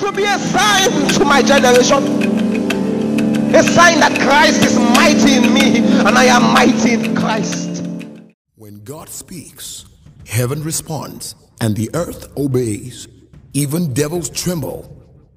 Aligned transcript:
to 0.00 0.12
be 0.12 0.24
a 0.24 0.38
sign 0.38 0.90
to 1.14 1.24
my 1.24 1.42
generation. 1.42 2.02
A 3.54 3.62
sign 3.62 4.00
that 4.00 4.18
Christ 4.20 4.64
is 4.64 4.78
mighty 4.78 5.34
in 5.34 5.54
me 5.54 5.78
and 5.78 6.18
I 6.18 6.24
am 6.24 6.42
mighty 6.52 6.94
in 6.94 7.14
Christ. 7.14 7.86
When 8.56 8.82
God 8.82 9.08
speaks, 9.08 9.84
heaven 10.26 10.62
responds 10.62 11.36
and 11.60 11.76
the 11.76 11.90
earth 11.94 12.36
obeys. 12.36 13.06
Even 13.52 13.94
devils 13.94 14.28
tremble. 14.30 14.90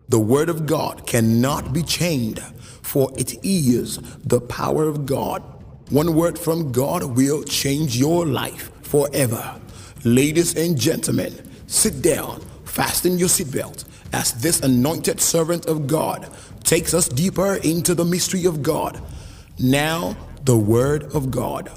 The 0.09 0.19
word 0.19 0.49
of 0.49 0.65
God 0.65 1.05
cannot 1.05 1.73
be 1.73 1.83
chained, 1.83 2.39
for 2.81 3.11
it 3.17 3.35
is 3.43 3.97
the 4.23 4.41
power 4.41 4.87
of 4.87 5.05
God. 5.05 5.43
One 5.89 6.15
word 6.15 6.39
from 6.39 6.71
God 6.71 7.03
will 7.03 7.43
change 7.43 7.97
your 7.97 8.25
life 8.25 8.71
forever. 8.81 9.59
Ladies 10.03 10.55
and 10.55 10.79
gentlemen, 10.79 11.33
sit 11.67 12.01
down, 12.01 12.41
fasten 12.65 13.19
your 13.19 13.27
seatbelt 13.27 13.83
as 14.13 14.33
this 14.33 14.61
anointed 14.61 15.19
servant 15.19 15.65
of 15.65 15.87
God 15.87 16.29
takes 16.63 16.93
us 16.93 17.07
deeper 17.07 17.55
into 17.63 17.95
the 17.95 18.05
mystery 18.05 18.45
of 18.45 18.61
God. 18.61 19.01
Now, 19.59 20.15
the 20.43 20.57
Word 20.57 21.03
of 21.15 21.31
God. 21.31 21.71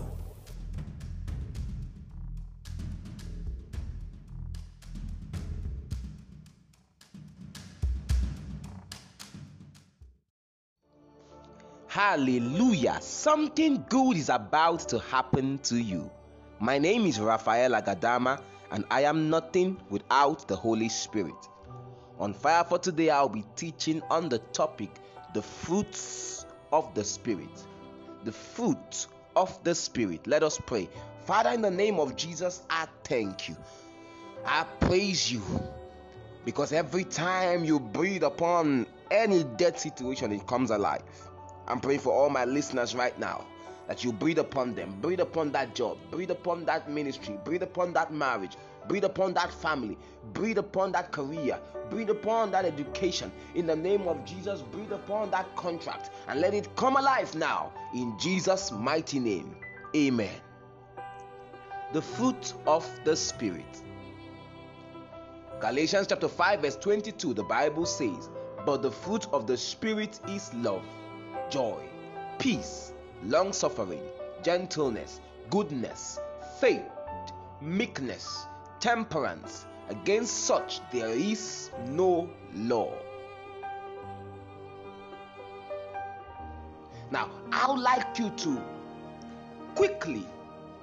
Hallelujah. 11.87 12.99
Something 13.01 13.85
good 13.89 14.17
is 14.17 14.29
about 14.29 14.89
to 14.89 15.01
happen 15.01 15.59
to 15.65 15.77
you. 15.77 16.11
My 16.61 16.79
name 16.79 17.05
is 17.05 17.19
Raphael 17.19 17.73
Agadama, 17.73 18.41
and 18.71 18.85
I 18.91 19.03
am 19.03 19.29
nothing 19.29 19.77
without 19.91 20.47
the 20.47 20.55
Holy 20.55 20.89
Spirit. 20.89 21.35
On 22.21 22.35
Fire 22.35 22.65
for 22.65 22.79
Today, 22.79 23.09
I'll 23.09 23.31
be 23.31 23.47
teaching 23.57 24.03
on 24.11 24.29
the 24.29 24.41
topic 24.53 24.91
the 25.33 25.41
fruits 25.41 26.45
of 26.71 26.93
the 26.95 27.03
Spirit. 27.03 27.49
The 28.25 28.33
fruit 28.33 29.07
of 29.35 29.59
the 29.65 29.75
Spirit. 29.75 30.27
Let 30.27 30.43
us 30.43 30.61
pray. 30.67 30.91
Father, 31.25 31.49
in 31.51 31.63
the 31.63 31.71
name 31.71 31.99
of 31.99 32.17
Jesus, 32.17 32.63
I 32.69 32.87
thank 33.05 33.49
you. 33.49 33.57
I 34.45 34.65
praise 34.81 35.33
you 35.33 35.43
because 36.45 36.75
every 36.75 37.05
time 37.05 37.65
you 37.65 37.81
breathe 37.81 38.23
upon 38.23 38.87
any 39.11 39.45
dead 39.57 39.81
situation, 39.81 40.31
it 40.31 40.47
comes 40.47 40.71
alive. 40.71 41.03
I'm 41.67 41.81
praying 41.81 42.01
for 42.01 42.13
all 42.13 42.29
my 42.29 42.45
listeners 42.45 42.95
right 42.95 43.19
now 43.19 43.47
that 43.89 44.05
you 44.05 44.13
breathe 44.13 44.39
upon 44.39 44.75
them, 44.75 44.95
breathe 45.01 45.21
upon 45.21 45.53
that 45.53 45.75
job, 45.75 45.97
breathe 46.11 46.31
upon 46.31 46.67
that 46.67 46.91
ministry, 46.91 47.39
breathe 47.45 47.63
upon 47.63 47.95
that 47.95 48.13
marriage, 48.13 48.57
breathe 48.89 49.05
upon 49.05 49.35
that 49.35 49.53
family, 49.53 49.99
breathe 50.33 50.59
upon 50.59 50.93
that 50.93 51.13
career, 51.13 51.59
breathe 51.91 52.11
upon 52.11 52.51
that 52.53 52.65
education. 52.65 53.31
In 53.55 53.67
the 53.67 53.77
name 53.77 54.07
of 54.09 54.25
Jesus, 54.25 54.63
breathe 54.63 54.93
upon 54.93 55.31
that 55.31 55.55
contract 55.57 56.11
and 56.29 56.41
let 56.41 56.55
it 56.55 56.75
come 56.77 56.97
alive 56.97 57.35
now. 57.35 57.73
In 57.95 58.19
Jesus' 58.19 58.71
mighty 58.71 59.19
name, 59.19 59.57
amen. 59.95 60.41
The 61.93 62.03
fruit 62.03 62.55
of 62.67 62.89
the 63.05 63.17
Spirit. 63.17 63.83
Galatians 65.61 66.07
chapter 66.07 66.29
5, 66.29 66.63
verse 66.63 66.77
22, 66.77 67.35
the 67.35 67.43
Bible 67.43 67.85
says, 67.85 68.31
But 68.65 68.83
the 68.83 68.91
fruit 68.91 69.27
of 69.33 69.47
the 69.47 69.57
Spirit 69.57 70.21
is 70.29 70.55
love 70.55 70.85
joy, 71.51 71.83
peace, 72.39 72.93
long 73.25 73.53
suffering, 73.53 74.03
gentleness, 74.43 75.21
goodness, 75.51 76.21
faith, 76.61 76.83
meekness, 77.61 78.47
temperance. 78.81 79.67
Against 79.89 80.45
such 80.45 80.81
there 80.93 81.11
is 81.11 81.71
no 81.87 82.29
law. 82.55 82.93
Now, 87.11 87.29
I 87.51 87.69
would 87.71 87.81
like 87.81 88.19
you 88.19 88.31
to 88.31 88.63
quickly 89.75 90.25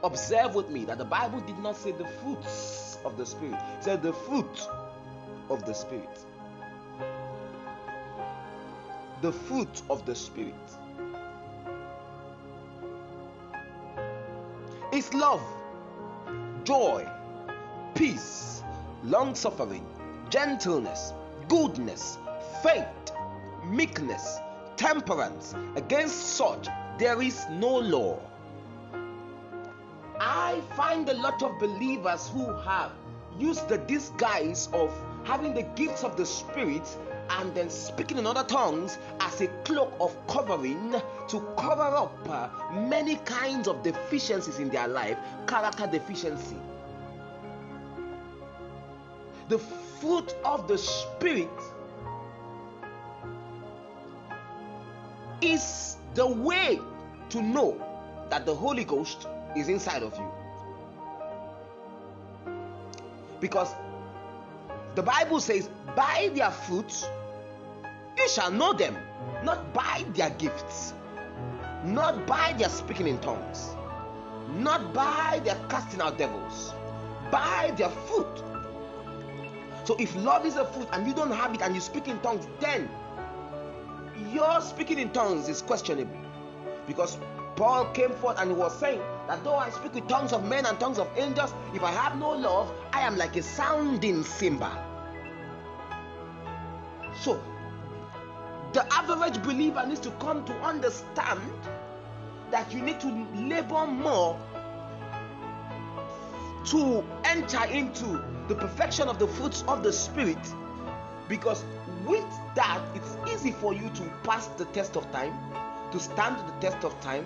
observe 0.03 0.55
with 0.55 0.69
me 0.69 0.83
that 0.85 0.97
the 0.97 1.05
Bible 1.05 1.39
did 1.41 1.57
not 1.59 1.77
say 1.77 1.91
the 1.91 2.07
fruits 2.22 2.97
of 3.05 3.17
the 3.17 3.25
Spirit, 3.25 3.59
it 3.77 3.83
said 3.83 4.03
the 4.03 4.13
fruit 4.13 4.67
of 5.49 5.66
the 5.66 5.73
Spirit 5.73 6.25
the 9.22 9.31
fruit 9.31 9.81
of 9.89 10.05
the 10.05 10.13
Spirit 10.13 10.53
is 14.93 15.11
love, 15.13 15.41
joy, 16.63 17.07
peace, 17.97 18.62
long 19.03 19.34
suffering, 19.34 19.84
gentleness, 20.30 21.13
goodness, 21.47 22.19
faith, 22.62 22.85
meekness, 23.66 24.38
temperance. 24.75 25.56
Against 25.75 26.35
such 26.35 26.68
there 27.00 27.19
is 27.24 27.44
no 27.50 27.80
law. 27.80 28.19
I 30.19 30.62
find 30.75 31.09
a 31.09 31.16
lot 31.16 31.41
of 31.41 31.58
believers 31.59 32.30
who 32.30 32.53
have 32.59 32.91
used 33.40 33.68
the 33.68 33.80
disguise 33.80 34.69
of 34.74 34.94
having 35.24 35.56
the 35.56 35.64
gifts 35.64 36.03
of 36.03 36.16
the 36.18 36.25
Spirit 36.25 36.88
and 37.31 37.53
then 37.56 37.69
speaking 37.72 38.19
in 38.19 38.28
other 38.28 38.44
tongues 38.44 39.00
as 39.22 39.41
a 39.41 39.47
cloak 39.66 39.91
of 40.00 40.16
covering 40.28 40.91
to 41.29 41.40
cover 41.58 41.81
up 41.81 42.16
uh, 42.29 42.50
many 42.74 43.16
kinds 43.25 43.68
of 43.68 43.81
deficiencies 43.81 44.59
in 44.59 44.69
their 44.69 44.88
life, 44.88 45.18
character 45.47 45.88
deficiency. 45.88 46.58
The 49.50 49.58
fruit 49.58 50.35
of 50.44 50.68
the 50.68 50.78
Spirit 50.78 51.50
is 55.41 55.97
the 56.16 56.28
way 56.28 56.80
to 57.30 57.41
know 57.41 57.81
that 58.30 58.46
the 58.46 58.53
Holy 58.53 58.84
Ghost 58.84 59.28
is 59.56 59.69
inside 59.69 60.03
of 60.03 60.13
you. 60.18 60.30
Because 63.40 63.74
the 64.96 65.03
Bible 65.03 65.40
says, 65.40 65.69
by 65.96 66.29
their 66.34 66.52
fruits 66.52 67.08
you 68.18 68.28
shall 68.28 68.52
know 68.52 68.74
them, 68.74 68.97
not 69.44 69.74
by 69.74 70.03
their 70.14 70.31
gifts, 70.31 70.94
not 71.85 72.25
by 72.25 72.53
their 72.58 72.69
speaking 72.69 73.08
in 73.08 73.19
tongues, 73.19 73.75
not 74.56 74.94
by 74.94 75.40
their 75.44 75.56
casting 75.69 76.02
out 76.02 76.18
devils, 76.18 76.74
by 77.31 77.72
their 77.78 77.90
fruit. 77.90 78.44
So 79.87 79.95
if 79.99 80.13
love 80.17 80.45
is 80.45 80.57
a 80.57 80.65
fruit 80.65 80.89
and 80.91 81.07
you 81.07 81.13
don't 81.13 81.31
have 81.31 81.53
it 81.53 81.61
and 81.61 81.73
you 81.73 81.79
speak 81.79 82.09
in 82.09 82.19
tongues, 82.19 82.45
then 82.59 82.89
your 84.33 84.59
speaking 84.59 84.99
in 84.99 85.11
tongues 85.11 85.47
is 85.47 85.61
questionable. 85.61 86.17
Because 86.85 87.17
Paul 87.55 87.85
came 87.93 88.09
forth 88.09 88.37
and 88.37 88.51
he 88.51 88.57
was 88.57 88.77
saying 88.77 88.99
that 89.29 89.45
though 89.45 89.55
I 89.55 89.69
speak 89.69 89.93
with 89.93 90.05
tongues 90.09 90.33
of 90.33 90.43
men 90.43 90.65
and 90.65 90.77
tongues 90.77 90.99
of 90.99 91.09
angels, 91.15 91.53
if 91.73 91.83
I 91.83 91.91
have 91.91 92.19
no 92.19 92.31
love, 92.31 92.69
I 92.91 92.99
am 92.99 93.15
like 93.15 93.37
a 93.37 93.41
sounding 93.41 94.23
cymbal. 94.23 94.73
So 97.21 97.41
the 98.73 98.85
average 98.93 99.41
believer 99.41 99.85
needs 99.87 100.01
to 100.01 100.11
come 100.19 100.43
to 100.47 100.53
understand 100.63 101.39
that 102.51 102.73
you 102.73 102.81
need 102.81 102.99
to 102.99 103.25
labor 103.35 103.87
more 103.87 104.37
to 106.67 107.03
enter 107.23 107.63
into 107.66 108.22
the 108.47 108.55
perfection 108.55 109.07
of 109.07 109.19
the 109.19 109.28
fruits 109.28 109.63
of 109.67 109.83
the 109.83 109.91
spirit 109.91 110.38
because 111.29 111.63
with 112.05 112.25
that 112.55 112.81
it's 112.94 113.17
easy 113.33 113.51
for 113.51 113.73
you 113.73 113.89
to 113.89 114.03
pass 114.23 114.47
the 114.57 114.66
test 114.66 114.97
of 114.97 115.09
time 115.11 115.33
to 115.91 116.00
stand 116.00 116.35
the 116.47 116.51
test 116.59 116.83
of 116.83 117.00
time 117.01 117.25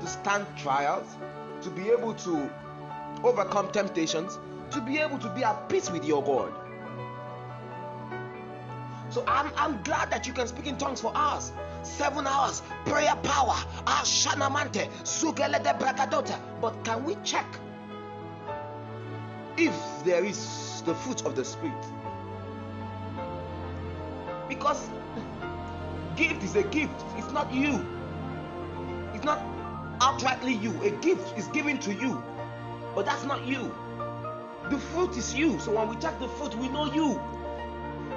to 0.00 0.06
stand 0.06 0.46
trials 0.56 1.16
to 1.62 1.70
be 1.70 1.88
able 1.88 2.14
to 2.14 2.50
overcome 3.24 3.70
temptations 3.72 4.38
to 4.70 4.80
be 4.80 4.98
able 4.98 5.18
to 5.18 5.28
be 5.30 5.42
at 5.42 5.68
peace 5.68 5.90
with 5.90 6.04
your 6.04 6.22
god 6.22 6.52
so 9.10 9.24
I'm, 9.26 9.50
I'm 9.56 9.82
glad 9.82 10.10
that 10.10 10.26
you 10.26 10.32
can 10.32 10.46
speak 10.46 10.66
in 10.66 10.76
tongues 10.76 11.00
for 11.00 11.10
hours. 11.14 11.52
Seven 11.82 12.26
hours, 12.26 12.60
prayer 12.84 13.14
power. 13.22 13.54
Ah, 13.86 14.02
Ashanamante, 14.02 14.90
Sugele 15.04 15.62
de 15.62 15.72
Bragadota. 15.74 16.38
But 16.60 16.84
can 16.84 17.04
we 17.04 17.16
check 17.24 17.46
if 19.58 20.04
there 20.04 20.24
is 20.24 20.82
the 20.84 20.94
fruit 20.94 21.24
of 21.24 21.34
the 21.34 21.44
Spirit? 21.44 21.84
Because 24.48 24.88
gift 26.16 26.42
is 26.42 26.56
a 26.56 26.62
gift, 26.62 27.04
it's 27.16 27.32
not 27.32 27.52
you. 27.52 27.84
It's 29.14 29.24
not 29.24 29.40
outrightly 29.98 30.60
you. 30.62 30.72
A 30.82 30.90
gift 31.02 31.36
is 31.38 31.46
given 31.48 31.78
to 31.80 31.92
you, 31.92 32.22
but 32.94 33.06
that's 33.06 33.24
not 33.24 33.46
you. 33.46 33.74
The 34.70 34.78
fruit 34.78 35.16
is 35.16 35.34
you. 35.34 35.58
So 35.60 35.72
when 35.72 35.88
we 35.88 35.96
check 35.96 36.18
the 36.18 36.28
fruit, 36.28 36.54
we 36.56 36.68
know 36.68 36.92
you 36.92 37.20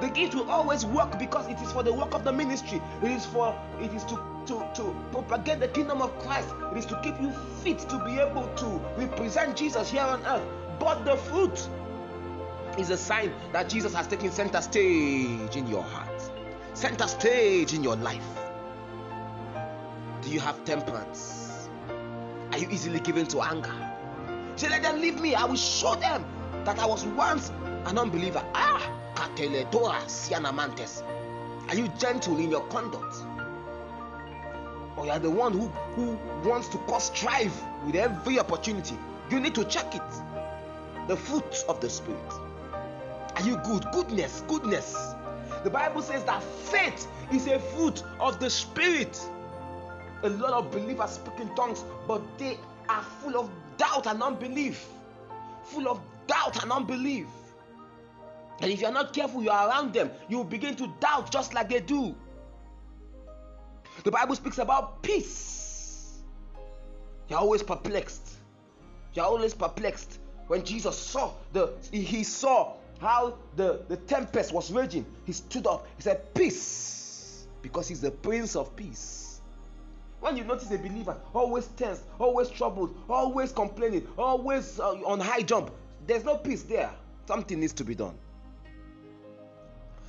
the 0.01 0.07
gift 0.09 0.33
will 0.33 0.49
always 0.49 0.85
work 0.85 1.19
because 1.19 1.47
it 1.47 1.59
is 1.59 1.71
for 1.71 1.83
the 1.83 1.93
work 1.93 2.13
of 2.13 2.23
the 2.23 2.31
ministry 2.31 2.81
it 3.03 3.11
is 3.11 3.25
for 3.25 3.57
it 3.81 3.93
is 3.93 4.03
to 4.05 4.15
to 4.45 4.65
to 4.73 4.95
propagate 5.11 5.59
the 5.59 5.67
kingdom 5.67 6.01
of 6.01 6.17
christ 6.19 6.49
it 6.71 6.77
is 6.77 6.85
to 6.85 6.99
keep 7.03 7.19
you 7.19 7.31
fit 7.63 7.79
to 7.79 8.01
be 8.05 8.17
able 8.17 8.47
to 8.55 8.65
represent 8.97 9.57
jesus 9.57 9.89
here 9.91 10.01
on 10.01 10.25
earth 10.25 10.47
but 10.79 11.05
the 11.05 11.15
fruit 11.15 11.67
is 12.77 12.89
a 12.89 12.97
sign 12.97 13.33
that 13.51 13.69
Jesus 13.69 13.93
has 13.93 14.07
taken 14.07 14.31
center 14.31 14.61
stage 14.61 15.55
in 15.55 15.67
your 15.67 15.83
heart, 15.83 16.31
center 16.73 17.07
stage 17.07 17.73
in 17.73 17.83
your 17.83 17.95
life. 17.97 18.25
Do 20.21 20.29
you 20.29 20.39
have 20.39 20.63
temperance? 20.65 21.69
Are 22.51 22.57
you 22.57 22.67
easily 22.69 22.99
given 22.99 23.25
to 23.27 23.41
anger? 23.41 23.73
Say, 24.55 24.69
let 24.69 24.81
them 24.81 24.99
leave 24.99 25.19
me. 25.21 25.35
I 25.35 25.45
will 25.45 25.55
show 25.55 25.95
them 25.95 26.25
that 26.65 26.79
I 26.79 26.85
was 26.85 27.05
once 27.05 27.51
an 27.85 27.97
unbeliever. 27.97 28.43
Ah, 28.53 28.95
Sianamantes. 30.07 31.03
Are 31.69 31.75
you 31.75 31.87
gentle 31.99 32.37
in 32.37 32.49
your 32.49 32.65
conduct? 32.67 33.15
Or 34.97 35.05
you 35.05 35.11
are 35.11 35.19
the 35.19 35.29
one 35.29 35.53
who, 35.53 35.67
who 35.95 36.17
wants 36.49 36.67
to 36.69 36.77
cause 36.79 37.05
strife 37.05 37.61
with 37.85 37.95
every 37.95 38.39
opportunity? 38.39 38.97
You 39.29 39.39
need 39.39 39.55
to 39.55 39.63
check 39.65 39.95
it. 39.95 40.01
The 41.09 41.17
fruit 41.17 41.65
of 41.67 41.81
the 41.81 41.89
Spirit. 41.89 42.33
Are 43.35 43.41
you 43.41 43.57
good? 43.65 43.83
Goodness, 43.91 44.43
goodness. 44.47 45.15
The 45.63 45.69
Bible 45.71 46.03
says 46.03 46.23
that 46.25 46.43
faith 46.43 47.07
is 47.33 47.47
a 47.47 47.57
fruit 47.57 48.03
of 48.19 48.39
the 48.39 48.47
Spirit. 48.47 49.19
A 50.21 50.29
lot 50.29 50.53
of 50.53 50.69
believers 50.69 51.09
speak 51.09 51.33
in 51.39 51.55
tongues, 51.55 51.83
but 52.07 52.21
they 52.37 52.59
are 52.89 53.01
full 53.01 53.39
of 53.39 53.49
doubt 53.77 54.05
and 54.05 54.21
unbelief. 54.21 54.85
Full 55.63 55.89
of 55.89 55.99
doubt 56.27 56.61
and 56.61 56.71
unbelief. 56.71 57.25
And 58.61 58.71
if 58.71 58.79
you're 58.79 58.91
not 58.91 59.11
careful, 59.11 59.41
you 59.41 59.49
are 59.49 59.67
around 59.67 59.93
them, 59.95 60.11
you 60.27 60.37
will 60.37 60.43
begin 60.43 60.75
to 60.75 60.93
doubt 60.99 61.31
just 61.31 61.55
like 61.55 61.69
they 61.69 61.79
do. 61.79 62.15
The 64.03 64.11
Bible 64.11 64.35
speaks 64.35 64.59
about 64.59 65.01
peace. 65.01 66.19
You're 67.29 67.39
always 67.39 67.63
perplexed. 67.63 68.33
You're 69.15 69.25
always 69.25 69.55
perplexed. 69.55 70.19
When 70.49 70.63
Jesus 70.63 70.97
saw 70.97 71.33
the 71.53 71.73
he 71.91 72.23
saw 72.23 72.73
how 72.99 73.35
the, 73.55 73.83
the 73.87 73.97
tempest 73.97 74.51
was 74.51 74.71
raging, 74.71 75.05
he 75.27 75.31
stood 75.31 75.67
up. 75.67 75.85
He 75.95 76.01
said, 76.01 76.33
Peace, 76.33 77.45
because 77.61 77.87
he's 77.87 78.01
the 78.01 78.09
Prince 78.09 78.55
of 78.55 78.75
Peace. 78.75 79.41
When 80.21 80.35
you 80.35 80.43
notice 80.43 80.71
a 80.71 80.79
believer 80.79 81.15
always 81.35 81.67
tense, 81.77 82.01
always 82.17 82.49
troubled, 82.49 82.97
always 83.07 83.51
complaining, 83.51 84.07
always 84.17 84.79
uh, 84.79 84.93
on 85.05 85.19
high 85.19 85.43
jump, 85.43 85.69
there's 86.07 86.23
no 86.23 86.35
peace 86.37 86.63
there. 86.63 86.89
Something 87.27 87.59
needs 87.59 87.73
to 87.73 87.83
be 87.83 87.93
done. 87.93 88.15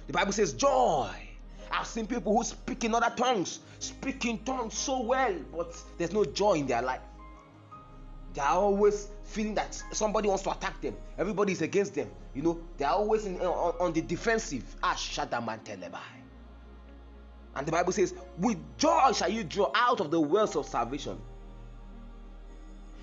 The 0.06 0.14
Bible 0.14 0.32
says, 0.32 0.54
Joy. 0.54 1.10
I've 1.70 1.86
seen 1.86 2.06
people 2.06 2.34
who 2.34 2.42
speak 2.42 2.82
in 2.84 2.94
other 2.94 3.12
tongues, 3.14 3.60
speak 3.78 4.24
in 4.24 4.38
tongues 4.38 4.74
so 4.74 5.02
well, 5.02 5.34
but 5.54 5.76
there's 5.98 6.12
no 6.12 6.24
joy 6.24 6.54
in 6.54 6.66
their 6.66 6.82
life. 6.82 7.02
They 8.34 8.40
are 8.40 8.56
always 8.56 9.08
feeling 9.24 9.54
that 9.54 9.74
somebody 9.92 10.28
wants 10.28 10.44
to 10.44 10.50
attack 10.50 10.80
them. 10.80 10.96
Everybody 11.18 11.52
is 11.52 11.62
against 11.62 11.94
them. 11.94 12.10
You 12.34 12.42
know, 12.42 12.60
they 12.78 12.84
are 12.84 12.94
always 12.94 13.26
in, 13.26 13.40
on, 13.40 13.74
on 13.80 13.92
the 13.92 14.00
defensive. 14.00 14.64
Ah, 14.82 14.96
and 17.56 17.66
the 17.66 17.72
Bible 17.72 17.92
says, 17.92 18.14
With 18.38 18.58
joy 18.78 19.12
shall 19.12 19.30
you 19.30 19.44
draw 19.44 19.70
out 19.74 20.00
of 20.00 20.10
the 20.10 20.20
wells 20.20 20.56
of 20.56 20.66
salvation. 20.66 21.20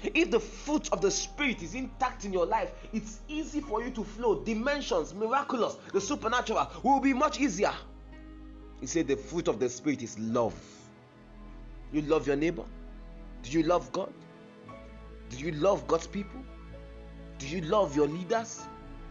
If 0.03 0.29
the 0.29 0.39
fruit 0.39 0.89
of 0.91 1.01
the 1.01 1.09
Spirit 1.09 1.63
is 1.63 1.73
intact 1.73 2.23
in 2.23 2.31
your 2.31 2.45
life, 2.45 2.71
it's 2.93 3.19
easy 3.27 3.61
for 3.61 3.83
you 3.83 3.89
to 3.91 4.03
flow. 4.03 4.43
Dimensions, 4.43 5.13
miraculous, 5.13 5.75
the 5.91 5.99
supernatural 5.99 6.69
will 6.83 6.99
be 6.99 7.13
much 7.13 7.39
easier. 7.39 7.73
He 8.79 8.85
said, 8.85 9.07
The 9.07 9.17
fruit 9.17 9.47
of 9.47 9.59
the 9.59 9.67
Spirit 9.67 10.03
is 10.03 10.17
love. 10.19 10.55
You 11.91 12.01
love 12.03 12.27
your 12.27 12.35
neighbor? 12.35 12.63
Do 13.43 13.51
you 13.51 13.63
love 13.63 13.91
God? 13.91 14.13
Do 15.29 15.37
you 15.37 15.51
love 15.51 15.87
God's 15.87 16.07
people? 16.07 16.41
Do 17.39 17.47
you 17.47 17.61
love 17.61 17.95
your 17.95 18.07
leaders? 18.07 18.63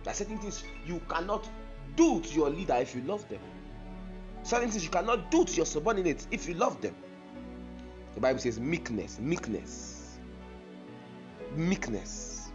There 0.02 0.12
are 0.12 0.14
certain 0.14 0.38
things 0.38 0.64
you 0.86 1.00
cannot 1.08 1.48
do 1.96 2.20
to 2.20 2.34
your 2.34 2.50
leader 2.50 2.74
if 2.74 2.94
you 2.94 3.02
love 3.02 3.28
them. 3.28 3.40
Certain 4.42 4.70
things 4.70 4.84
you 4.84 4.90
cannot 4.90 5.30
do 5.30 5.44
to 5.44 5.52
your 5.52 5.66
subordinates 5.66 6.28
if 6.30 6.48
you 6.48 6.54
love 6.54 6.80
them. 6.80 6.94
The 8.14 8.20
Bible 8.20 8.38
says 8.38 8.58
meekness, 8.58 9.18
meekness, 9.20 10.18
meekness. 11.54 12.48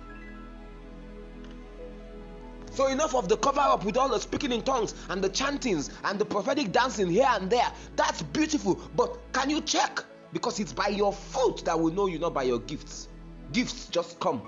So 2.71 2.87
enough 2.87 3.13
of 3.13 3.27
the 3.27 3.35
cover 3.35 3.59
up 3.59 3.83
with 3.83 3.97
all 3.97 4.07
the 4.07 4.19
speaking 4.19 4.53
in 4.53 4.61
tongues 4.61 4.95
and 5.09 5.21
the 5.21 5.29
chantings 5.29 5.91
and 6.05 6.17
the 6.17 6.25
prophetic 6.25 6.71
dancing 6.71 7.09
here 7.09 7.27
and 7.29 7.49
there. 7.49 7.69
That's 7.97 8.21
beautiful, 8.21 8.79
but 8.95 9.19
can 9.33 9.49
you 9.49 9.59
check? 9.61 10.03
Because 10.31 10.59
it's 10.61 10.71
by 10.71 10.87
your 10.87 11.11
fruit 11.11 11.65
that 11.65 11.77
we 11.77 11.91
know 11.91 12.07
you, 12.07 12.17
not 12.17 12.33
by 12.33 12.43
your 12.43 12.59
gifts. 12.59 13.09
Gifts 13.51 13.87
just 13.87 14.19
come. 14.19 14.41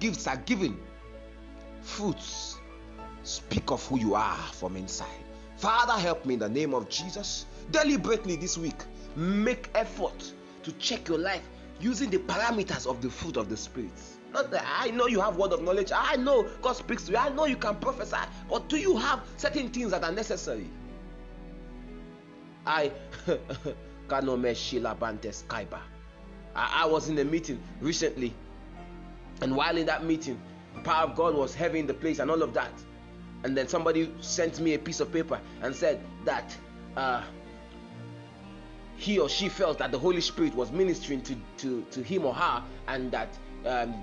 Gifts 0.00 0.26
are 0.26 0.36
given. 0.38 0.78
Fruits 1.82 2.58
speak 3.22 3.70
of 3.70 3.86
who 3.86 3.98
you 3.98 4.14
are 4.14 4.36
from 4.52 4.76
inside. 4.76 5.08
Father, 5.56 5.92
help 5.92 6.24
me 6.26 6.34
in 6.34 6.40
the 6.40 6.48
name 6.48 6.74
of 6.74 6.88
Jesus. 6.88 7.46
Deliberately 7.70 8.36
this 8.36 8.58
week, 8.58 8.76
make 9.16 9.70
effort 9.74 10.32
to 10.62 10.72
check 10.72 11.08
your 11.08 11.18
life 11.18 11.42
using 11.80 12.10
the 12.10 12.18
parameters 12.18 12.86
of 12.86 13.00
the 13.02 13.10
fruit 13.10 13.36
of 13.36 13.48
the 13.48 13.56
Spirit. 13.56 13.90
Not 14.32 14.50
that 14.50 14.64
I 14.66 14.90
know 14.90 15.06
you 15.06 15.20
have 15.20 15.36
word 15.36 15.52
of 15.52 15.62
knowledge. 15.62 15.92
I 15.94 16.16
know 16.16 16.48
God 16.60 16.74
speaks 16.74 17.04
to 17.04 17.12
you. 17.12 17.18
I 17.18 17.28
know 17.28 17.44
you 17.46 17.56
can 17.56 17.76
prophesy. 17.76 18.16
But 18.48 18.68
do 18.68 18.76
you 18.76 18.96
have 18.96 19.20
certain 19.36 19.68
things 19.68 19.92
that 19.92 20.02
are 20.02 20.12
necessary? 20.12 20.66
I 22.66 22.90
I, 26.54 26.82
I 26.82 26.86
was 26.86 27.08
in 27.08 27.18
a 27.18 27.24
meeting 27.24 27.62
recently, 27.80 28.34
and 29.40 29.54
while 29.56 29.76
in 29.76 29.86
that 29.86 30.04
meeting, 30.04 30.40
the 30.74 30.80
power 30.82 31.04
of 31.04 31.16
God 31.16 31.34
was 31.34 31.54
heavy 31.54 31.78
in 31.78 31.86
the 31.86 31.94
place 31.94 32.18
and 32.18 32.30
all 32.30 32.42
of 32.42 32.54
that. 32.54 32.72
And 33.44 33.56
then 33.56 33.68
somebody 33.68 34.10
sent 34.20 34.58
me 34.60 34.74
a 34.74 34.78
piece 34.78 35.00
of 35.00 35.12
paper 35.12 35.38
and 35.62 35.74
said 35.74 36.00
that 36.24 36.56
uh, 36.96 37.22
he 38.96 39.18
or 39.18 39.28
she 39.28 39.48
felt 39.48 39.78
that 39.78 39.92
the 39.92 39.98
Holy 39.98 40.20
Spirit 40.20 40.54
was 40.54 40.70
ministering 40.70 41.20
to, 41.22 41.36
to, 41.58 41.84
to 41.90 42.02
him 42.02 42.24
or 42.24 42.34
her, 42.34 42.62
and 42.88 43.12
that 43.12 43.28
um, 43.66 43.94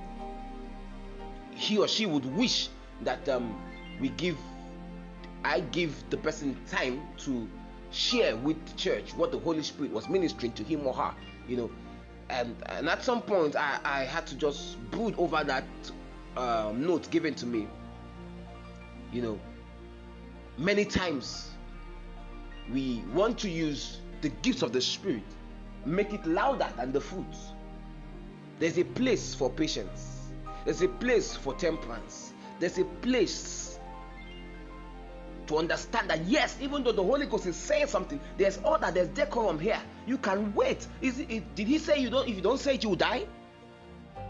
he 1.55 1.77
or 1.77 1.87
she 1.87 2.05
would 2.05 2.25
wish 2.35 2.69
that 3.03 3.27
um, 3.29 3.59
we 3.99 4.09
give, 4.09 4.37
I 5.43 5.61
give 5.61 6.03
the 6.09 6.17
person 6.17 6.55
time 6.69 7.01
to 7.19 7.47
share 7.91 8.35
with 8.35 8.63
the 8.67 8.75
church 8.77 9.13
what 9.15 9.31
the 9.31 9.39
Holy 9.39 9.63
Spirit 9.63 9.91
was 9.91 10.07
ministering 10.07 10.51
to 10.53 10.63
him 10.63 10.85
or 10.85 10.93
her, 10.93 11.13
you 11.47 11.57
know. 11.57 11.71
And, 12.31 12.55
and 12.67 12.87
at 12.87 13.03
some 13.03 13.21
point, 13.21 13.57
I, 13.57 13.79
I 13.83 14.03
had 14.05 14.25
to 14.27 14.35
just 14.35 14.79
brood 14.89 15.13
over 15.17 15.43
that 15.43 15.65
uh, 16.37 16.71
note 16.73 17.11
given 17.11 17.35
to 17.35 17.45
me. 17.45 17.67
You 19.11 19.21
know, 19.21 19.39
many 20.57 20.85
times 20.85 21.49
we 22.71 23.03
want 23.13 23.37
to 23.39 23.49
use 23.49 23.99
the 24.21 24.29
gifts 24.29 24.61
of 24.61 24.71
the 24.71 24.79
Spirit, 24.79 25.23
make 25.85 26.13
it 26.13 26.25
louder 26.25 26.69
than 26.77 26.93
the 26.93 27.01
fruits. 27.01 27.51
There's 28.59 28.77
a 28.77 28.85
place 28.85 29.35
for 29.35 29.49
patience, 29.49 30.29
there's 30.63 30.81
a 30.81 30.87
place 30.87 31.35
for 31.35 31.53
temperance, 31.55 32.31
there's 32.59 32.77
a 32.77 32.85
place 33.01 33.70
to 35.51 35.57
understand 35.57 36.09
that 36.09 36.25
yes, 36.25 36.57
even 36.61 36.81
though 36.81 36.93
the 36.93 37.03
Holy 37.03 37.25
Ghost 37.25 37.45
is 37.45 37.57
saying 37.57 37.87
something, 37.87 38.19
there's 38.37 38.57
order, 38.63 38.89
there's 38.89 39.09
decorum 39.09 39.59
here. 39.59 39.79
You 40.07 40.17
can 40.17 40.53
wait. 40.55 40.87
Is 41.01 41.19
it, 41.19 41.55
did 41.55 41.67
he 41.67 41.77
say 41.77 41.99
you 41.99 42.09
don't? 42.09 42.27
If 42.27 42.35
you 42.37 42.41
don't 42.41 42.59
say 42.59 42.75
it, 42.75 42.83
you 42.83 42.95
die. 42.95 43.25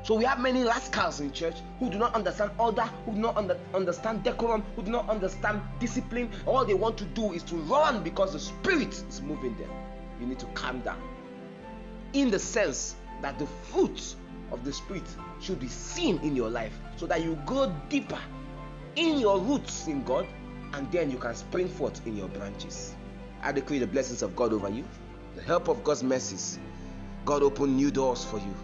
So 0.04 0.16
we 0.16 0.26
have 0.26 0.40
many 0.40 0.64
rascals 0.64 1.20
in 1.20 1.32
church 1.32 1.54
who 1.80 1.92
do 1.92 2.00
not 2.00 2.16
understand 2.16 2.52
order, 2.58 2.82
who 3.06 3.12
do 3.12 3.20
not 3.20 3.38
under, 3.38 3.60
understand 3.76 4.24
decorum, 4.24 4.64
who 4.76 4.82
do 4.82 4.92
not 4.92 5.08
understand 5.10 5.62
discipline. 5.80 6.32
All 6.48 6.66
they 6.66 6.74
want 6.74 6.98
to 6.98 7.06
do 7.06 7.34
is 7.34 7.44
to 7.44 7.56
run 7.56 8.04
because 8.04 8.34
the 8.34 8.40
spirit 8.40 8.92
is 9.08 9.22
moving 9.22 9.56
them. 9.58 9.70
You 10.20 10.26
need 10.26 10.40
to 10.40 10.48
calm 10.48 10.80
down. 10.80 11.00
In 12.14 12.32
the 12.32 12.40
sense 12.40 12.96
that 13.22 13.38
the 13.38 13.46
fruit 13.46 14.16
of 14.52 14.66
the 14.66 14.74
spirit 14.74 15.04
should 15.40 15.60
be 15.60 15.68
seen 15.68 16.18
in 16.24 16.36
your 16.36 16.50
life 16.50 16.74
so 16.96 17.06
that 17.06 17.24
you 17.24 17.40
go 17.46 17.72
deeper 17.90 18.20
in 18.96 19.20
your 19.20 19.40
roots 19.40 19.86
in 19.88 20.04
God 20.04 20.26
and 20.74 20.92
then 20.92 21.12
you 21.12 21.18
can 21.18 21.36
spring 21.36 21.68
forth 21.68 22.06
in 22.06 22.16
your 22.16 22.28
branches. 22.30 22.96
I 23.42 23.52
decree 23.52 23.80
the 23.80 23.88
blessings 23.88 24.22
of 24.22 24.36
God 24.36 24.54
over 24.54 24.70
you, 24.70 24.84
the 25.36 25.42
help 25.42 25.68
of 25.68 25.84
God's 25.84 26.04
mercies. 26.04 26.60
God 27.26 27.44
open 27.44 27.76
new 27.76 27.92
doors 27.92 28.24
for 28.24 28.38
you, 28.38 28.56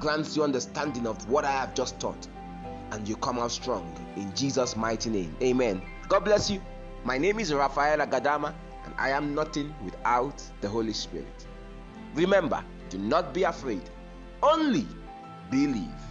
grants 0.00 0.36
you 0.36 0.44
understanding 0.44 1.06
of 1.06 1.28
what 1.28 1.44
I 1.44 1.50
have 1.52 1.74
just 1.74 1.98
taught, 2.00 2.28
and 2.92 3.08
you 3.08 3.16
come 3.16 3.38
out 3.38 3.52
strong 3.52 3.84
in 4.16 4.34
Jesus' 4.34 4.76
mighty 4.76 5.10
name. 5.10 5.34
Amen. 5.42 5.82
God 6.08 6.24
bless 6.24 6.50
you. 6.50 6.60
My 7.04 7.18
name 7.18 7.38
is 7.38 7.52
Raphael 7.52 7.98
Agadama, 7.98 8.54
and 8.84 8.94
I 8.98 9.10
am 9.10 9.34
nothing 9.34 9.74
without 9.84 10.42
the 10.60 10.68
Holy 10.68 10.92
Spirit. 10.92 11.46
Remember, 12.14 12.64
do 12.90 12.98
not 12.98 13.34
be 13.34 13.42
afraid, 13.42 13.82
only 14.42 14.86
believe. 15.50 16.05